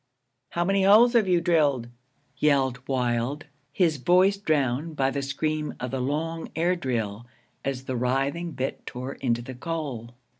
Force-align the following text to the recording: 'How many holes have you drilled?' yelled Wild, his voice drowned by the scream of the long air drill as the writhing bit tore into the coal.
'How 0.49 0.65
many 0.65 0.81
holes 0.81 1.13
have 1.13 1.27
you 1.27 1.41
drilled?' 1.41 1.87
yelled 2.37 2.79
Wild, 2.87 3.45
his 3.71 3.97
voice 3.97 4.35
drowned 4.37 4.95
by 4.95 5.11
the 5.11 5.21
scream 5.21 5.75
of 5.79 5.91
the 5.91 6.01
long 6.01 6.49
air 6.55 6.75
drill 6.75 7.27
as 7.63 7.83
the 7.83 7.95
writhing 7.95 8.53
bit 8.53 8.83
tore 8.87 9.13
into 9.13 9.43
the 9.43 9.53
coal. 9.53 10.15